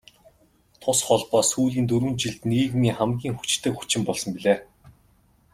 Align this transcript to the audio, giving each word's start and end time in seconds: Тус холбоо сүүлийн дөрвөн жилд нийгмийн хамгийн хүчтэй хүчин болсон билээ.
Тус 0.81 0.99
холбоо 1.07 1.41
сүүлийн 1.51 1.87
дөрвөн 1.87 2.15
жилд 2.21 2.41
нийгмийн 2.51 2.97
хамгийн 2.99 3.35
хүчтэй 3.35 3.71
хүчин 3.75 4.01
болсон 4.07 4.29
билээ. 4.35 4.59